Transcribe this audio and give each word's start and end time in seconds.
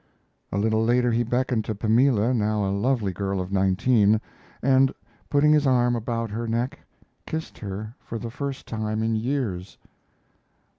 A 0.51 0.57
little 0.57 0.83
later 0.83 1.11
he 1.11 1.21
beckoned 1.21 1.63
to 1.65 1.75
Pamela, 1.75 2.33
now 2.33 2.65
a 2.67 2.71
lovely 2.73 3.13
girl 3.13 3.39
of 3.39 3.51
nineteen, 3.51 4.19
and, 4.63 4.91
putting 5.29 5.51
his 5.53 5.67
arm 5.67 5.95
about 5.95 6.31
her 6.31 6.47
neck, 6.47 6.79
kissed 7.27 7.59
her 7.59 7.93
for 7.99 8.17
the 8.17 8.31
first 8.31 8.65
time 8.67 9.03
in 9.03 9.15
years. 9.15 9.77